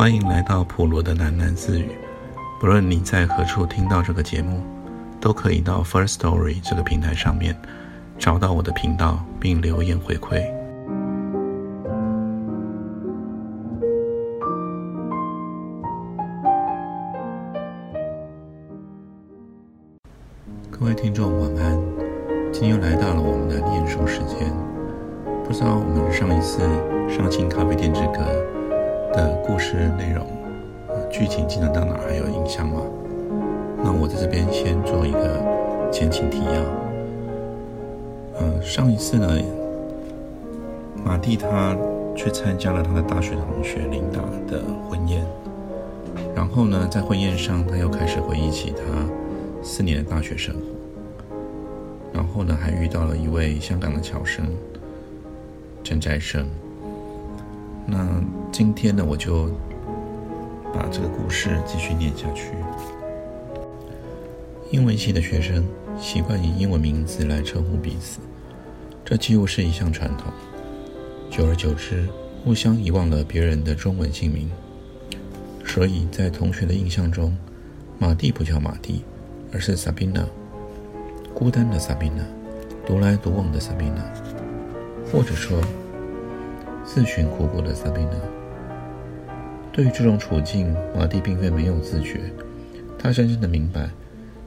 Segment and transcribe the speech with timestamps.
[0.00, 1.90] 欢迎来到普罗的喃喃自语。
[2.58, 4.62] 不论你在何处听到这个节目，
[5.20, 7.54] 都可以到 First Story 这个平台上面
[8.18, 10.42] 找到我的频道，并留言回馈。
[20.70, 21.78] 各位听众晚安，
[22.50, 24.50] 今天又来到了我们的念书时间。
[25.44, 26.62] 不知道我们上一次
[27.14, 28.20] 《上清咖啡店之歌》
[29.12, 30.26] 的故事内容、
[31.10, 32.80] 剧情进展到哪还有印象吗？
[33.82, 36.52] 那我在这边先做一个前情提要。
[38.40, 39.28] 嗯，上一次呢，
[41.04, 41.76] 马蒂他
[42.14, 45.24] 去参加了他的大学同学琳达的婚宴，
[46.34, 48.82] 然后呢，在婚宴上他又开始回忆起他
[49.62, 50.60] 四年的大学生活。
[52.12, 54.46] 然后呢，还遇到了一位香港的侨生
[55.82, 56.46] 郑在生。
[57.90, 58.06] 那
[58.52, 59.48] 今天呢，我就
[60.72, 62.52] 把这个故事继续念下去。
[64.70, 65.66] 英文系的学生
[65.98, 68.20] 习惯以英文名字来称呼彼此，
[69.04, 70.32] 这几乎是一项传统。
[71.28, 72.06] 久而久之，
[72.44, 74.48] 互相遗忘了别人的中文姓名。
[75.66, 77.36] 所以在同学的印象中，
[77.98, 79.02] 马蒂不叫马蒂，
[79.52, 80.24] 而是 Sabina。
[81.34, 82.22] 孤单的 Sabina，，
[82.86, 84.04] 独来独往的 Sabina，，
[85.10, 85.60] 或者说
[86.84, 88.16] 自寻苦果的萨宾娜。
[89.72, 92.20] 对于这种处境，马蒂并非没有自觉，
[92.98, 93.90] 他深深的明白，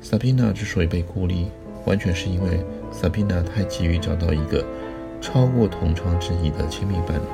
[0.01, 1.47] 萨宾娜之所以被孤立，
[1.85, 4.65] 完全是因为萨宾娜太急于找到一个
[5.21, 7.25] 超过同窗之谊的亲密伴侣，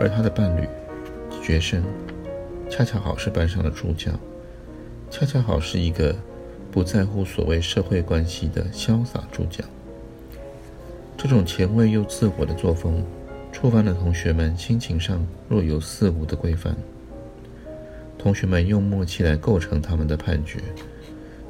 [0.00, 0.66] 而他的伴侣
[1.42, 1.82] 学生，
[2.68, 4.10] 恰恰好是班上的助教，
[5.10, 6.14] 恰恰好是一个。
[6.72, 9.64] 不在乎所谓社会关系的潇洒助教，
[11.16, 13.02] 这种前卫又自我的作风，
[13.60, 16.74] 触犯了同学们心情上若有似无的规范。
[18.16, 20.60] 同学们用默契来构成他们的判决。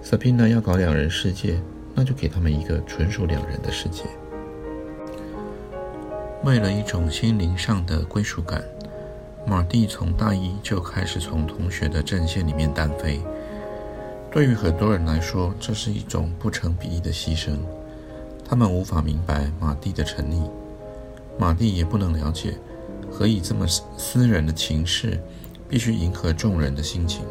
[0.03, 1.61] 萨宾娜要搞两人世界，
[1.95, 4.03] 那就给他们一个纯属两人的世界。
[6.43, 8.61] 为了一种心灵上的归属感，
[9.47, 13.21] 马蒂从大一就开始从同学的阵线里面单飞。
[14.33, 17.57] 对于很多人来说，这是一种不成比例的牺牲。
[18.45, 20.51] 他们无法明白马蒂的沉溺，
[21.41, 22.55] 马蒂也不能了解
[23.11, 25.19] 何以这么私人的情事
[25.67, 27.25] 必须迎合众人的心情。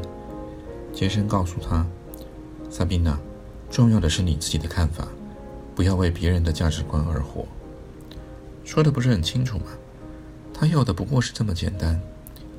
[0.92, 1.86] 杰森告诉他
[2.72, 3.20] ：“萨宾娜，
[3.70, 5.08] 重要的是你自己的看法，
[5.76, 7.46] 不要为别人的价值观而活。”
[8.66, 9.66] 说的不是很清楚吗？
[10.52, 12.02] 他要的不过是这么简单，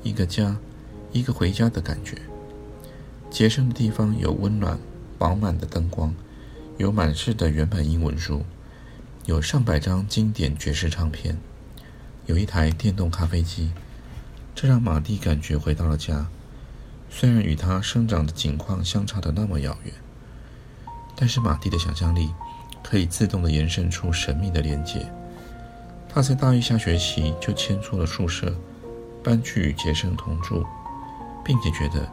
[0.05, 0.57] 一个家，
[1.11, 2.17] 一个回家的感觉。
[3.29, 4.79] 杰森的地方有温暖、
[5.19, 6.15] 饱满的灯光，
[6.79, 8.43] 有满室的原版英文书，
[9.27, 11.39] 有上百张经典爵士唱片，
[12.27, 13.73] 有一台电动咖啡机。
[14.55, 16.27] 这让马蒂感觉回到了家，
[17.09, 19.95] 虽然与他生长的景况相差的那么遥远，
[21.17, 22.31] 但是马蒂的想象力
[22.83, 25.07] 可以自动的延伸出神秘的连接。
[26.09, 28.55] 他在大一下学期就迁出了宿舍，
[29.23, 30.67] 搬去与杰森同住，
[31.45, 32.09] 并且觉得。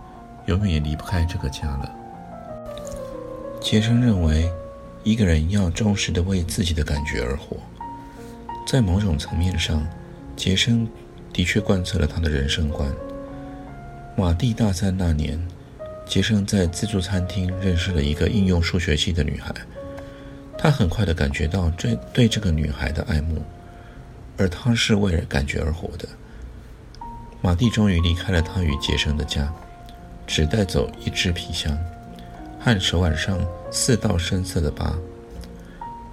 [0.47, 1.93] 永远也离不开这个家了。
[3.59, 4.49] 杰森认为，
[5.07, 7.55] 一个人要忠实的为自己的感觉而活。
[8.67, 9.87] 在某种层面上，
[10.35, 10.85] 杰森
[11.31, 12.91] 的确贯彻了他的人生观。
[14.17, 15.39] 马蒂大三那年，
[16.05, 19.55] 杰森在自助餐厅认识了一个应用数学系的女孩，
[20.57, 23.41] 他很快的感觉到这对这个女孩的爱慕，
[24.35, 26.05] 而他是为了感觉而活的。
[27.41, 29.49] 马蒂终于离开了他与杰森的家。
[30.25, 31.71] 只带走一只皮箱
[32.67, 33.39] 和手腕上
[33.71, 34.93] 四道深色的疤。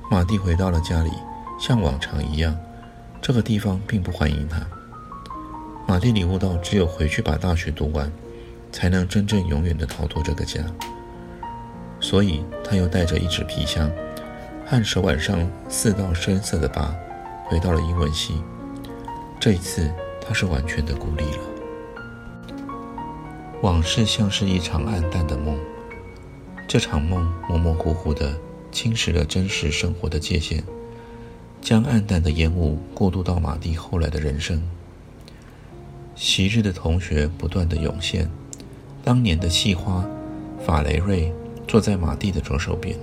[0.09, 1.11] 马蒂回到了家里，
[1.59, 2.57] 像往常一样，
[3.21, 4.65] 这个地方并不欢迎他。
[5.85, 8.09] 马蒂领悟到，只有回去把大学读完，
[8.71, 10.61] 才能真正永远的逃脱这个家。
[11.99, 13.91] 所以，他又带着一纸皮箱
[14.65, 16.95] 和手腕上四道深色的疤，
[17.47, 18.41] 回到了英文系。
[19.41, 19.91] 这一次，
[20.25, 21.43] 他是完全的孤立了。
[23.61, 25.59] 往事像是一场暗淡的梦，
[26.67, 28.37] 这场梦模模糊糊地
[28.73, 30.63] 侵蚀了真实生活的界限，
[31.61, 34.63] 将暗淡的烟雾过渡到马蒂后来的人生。
[36.17, 38.29] 昔日的同学不断地涌现，
[39.05, 40.05] 当年的系花
[40.65, 41.33] 法雷瑞
[41.69, 42.97] 坐在马蒂的左手边。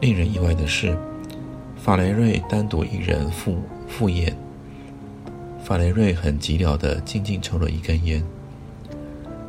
[0.00, 0.96] 令人意外的是，
[1.76, 4.36] 法雷瑞单独一人赴赴宴。
[5.62, 8.24] 法雷瑞很寂寥地静静抽了一根烟。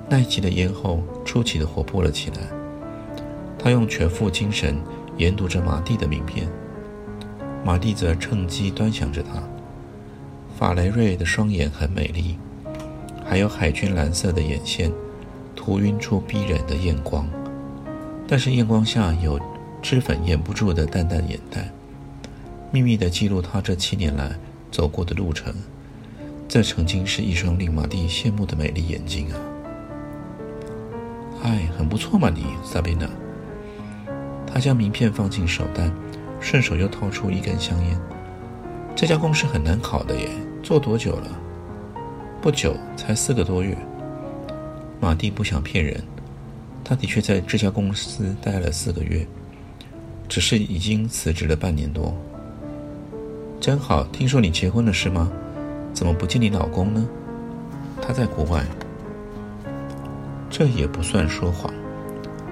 [0.09, 2.60] 耐气的烟后出奇的活泼了起来。
[3.63, 4.75] 他用全副精神
[5.17, 6.49] 研读着马蒂的名片，
[7.63, 9.43] 马蒂则趁机端详着他。
[10.57, 12.37] 法雷瑞的双眼很美丽，
[13.23, 14.91] 还有海军蓝色的眼线，
[15.55, 17.29] 涂晕出逼人的艳光。
[18.27, 19.39] 但是艳光下有
[19.79, 21.71] 脂粉掩不住的淡淡眼袋，
[22.71, 24.35] 秘密地记录他这七年来
[24.71, 25.53] 走过的路程。
[26.47, 29.37] 这曾经是一双令马蒂羡慕的美丽眼睛啊！
[31.43, 33.07] 哎，很不错嘛，你，萨贝娜。
[34.53, 35.89] 他将名片放进手袋，
[36.39, 37.97] 顺手又掏出一根香烟。
[38.95, 40.29] 这家公司很难考的耶，
[40.61, 41.39] 做多久了？
[42.41, 43.77] 不久，才四个多月。
[44.99, 46.03] 马蒂不想骗人，
[46.83, 49.25] 他的确在这家公司待了四个月，
[50.27, 52.13] 只是已经辞职了半年多。
[53.59, 55.31] 真好，听说你结婚了是吗？
[55.93, 57.07] 怎么不见你老公呢？
[58.01, 58.65] 他在国外。
[60.49, 61.73] 这也不算说谎。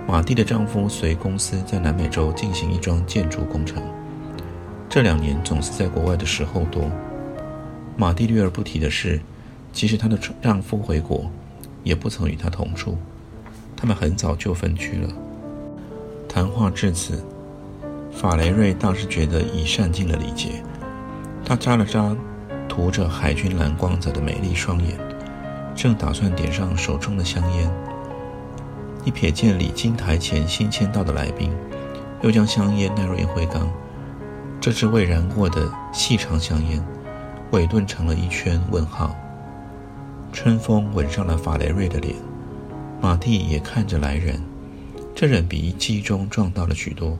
[0.09, 3.83] 马蒂的丈夫随公司在南美洲进行一桩建筑工程，
[4.89, 6.89] 这两年总是在国外的时候多。
[7.95, 9.21] 马蒂略而不提的是，
[9.71, 11.29] 即使她的丈夫回国，
[11.83, 12.97] 也不曾与她同住，
[13.77, 15.09] 他们很早就分居了。
[16.27, 17.23] 谈话至此，
[18.11, 20.63] 法雷瑞倒是觉得已善尽了礼节。
[21.45, 22.15] 他眨了眨。
[22.67, 24.97] 涂着海军蓝光泽的美丽双眼，
[25.75, 27.69] 正打算点上手中的香烟，
[29.05, 31.51] 一瞥见礼金台前新签到的来宾，
[32.21, 33.71] 又将香烟纳入烟灰缸。
[34.61, 36.83] 这支未燃过的细长香烟，
[37.51, 39.15] 尾顿成了一圈问号。
[40.31, 42.15] 春风吻上了法雷瑞的脸，
[43.01, 44.41] 马蒂也看着来人，
[45.15, 47.17] 这人比记忆中壮大了许多，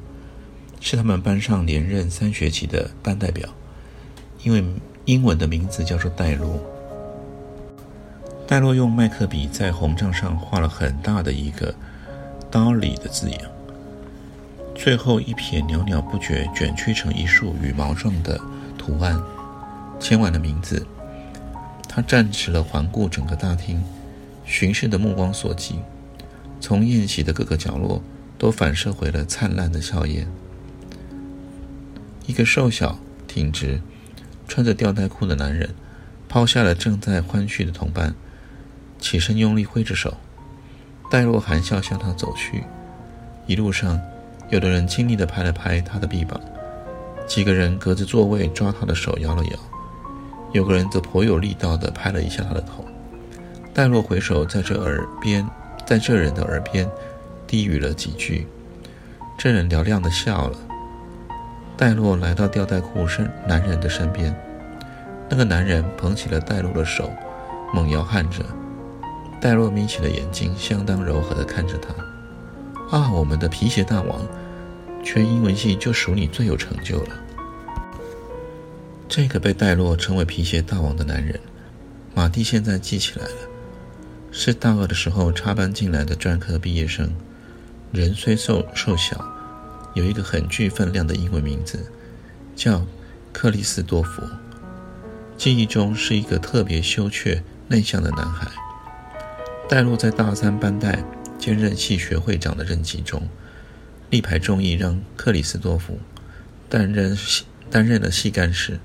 [0.80, 3.50] 是他们班上连任三学期的班代表，
[4.44, 4.64] 因为。
[5.06, 6.62] 英文的名字叫做戴洛。
[8.50, 11.72] 戴洛用麦克笔在红帐上画了很大的一个
[12.50, 13.40] 刀里的字样，
[14.74, 18.42] 最后一撇袅袅不绝卷曲成一束羽毛状的
[18.75, 19.22] 图案，
[20.00, 20.84] 签完了名字。
[21.88, 23.84] 他站直了，环顾整个大厅，
[24.46, 25.75] 巡视的目光所及，
[26.60, 28.02] 从宴席的各个角落
[28.40, 30.28] 都反射回了灿烂的笑颜。
[32.25, 32.98] 一个瘦小、
[33.28, 33.80] 挺直。
[34.48, 35.69] 穿着吊带裤的男人
[36.28, 38.16] 抛下了正在欢叙的同伴，
[39.00, 40.16] 起身用力挥着手。
[41.10, 42.63] 戴洛含笑向他走去。
[43.48, 44.00] 一路上，
[44.50, 46.40] 有的人亲昵地拍了拍他的臂膀，
[47.25, 49.60] 几个人隔着座位抓他的手摇了摇，
[50.51, 52.86] 有个人则颇有力道地拍了一下他的头。
[53.74, 55.48] 戴洛回首在这耳边，
[55.86, 56.88] 在这人的耳边
[57.48, 58.48] 低语了几句，
[59.38, 60.57] 这人嘹亮地笑了。
[61.75, 64.36] 戴洛来到吊带裤身男人的身边，
[65.30, 67.10] 那个男人捧起了戴洛的手，
[67.74, 68.44] 猛摇撼着。
[69.42, 71.94] 戴洛眯起的眼睛，相当柔和地看着他。
[72.96, 74.28] 啊，我们的皮鞋大王，
[75.04, 77.16] 全英文系就属你最有成就了。
[79.08, 81.40] 这个被戴洛称为皮鞋大王的男人，
[82.14, 83.36] 马蒂现在记起来了，
[84.32, 87.10] 是大二的时候插班进来的专科毕业生，
[87.92, 89.26] 人虽瘦瘦小。
[89.96, 91.92] 有一个很具分量的英文名字，
[92.56, 92.86] 叫
[93.34, 94.22] 克里斯多福。
[95.36, 98.48] 记忆中是一个特别羞怯、内向的男孩。
[99.69, 101.04] 戴洛在大三班代
[101.38, 103.30] 兼任系学会长的任期中，
[104.10, 106.00] 力排众议让克里斯多夫
[106.68, 107.16] 担任
[107.69, 108.80] 担任了系干事，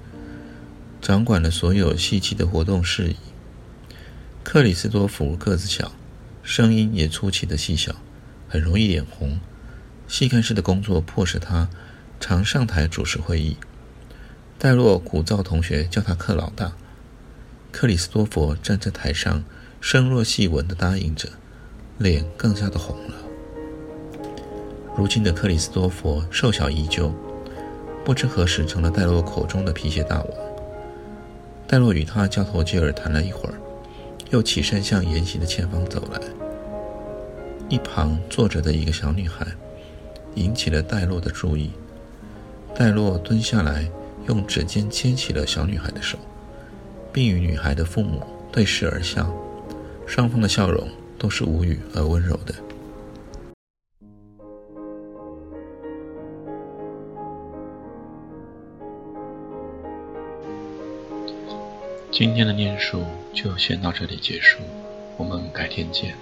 [1.01, 3.17] 掌管了所有系级的活动事宜。
[4.43, 5.93] 克里斯多夫个子小，
[6.43, 7.97] 声音也出奇的细小，
[8.47, 9.41] 很容易脸红。
[10.07, 11.71] 细干事的工作迫使他
[12.21, 13.57] 常上台主持会议。
[14.59, 16.75] 戴洛鼓噪同学叫他克老大。
[17.73, 19.45] 克里斯多佛站在台上，
[19.87, 21.29] 声若细纹的答应着，
[21.99, 23.15] 脸更加的红了。
[24.97, 27.13] 如今的克里斯多佛瘦小依旧，
[28.03, 30.29] 不知何时成了戴洛口中的皮鞋大王。
[31.69, 33.55] 戴洛与他交头接耳谈了一会儿，
[34.31, 36.19] 又起身向沿袭的前方走来。
[37.69, 39.47] 一旁坐着的一个小女孩。
[40.37, 41.71] 引起了戴洛的注意。
[42.75, 43.87] 戴洛蹲下来，
[44.29, 46.17] 用指尖牵起了小女孩的手，
[47.13, 49.33] 并与女孩的父母对视而笑，
[50.07, 52.55] 双方的笑容都是无语而温柔的。
[62.13, 64.61] 今天的念书就先到这里结束，
[65.17, 66.15] 我们改天见。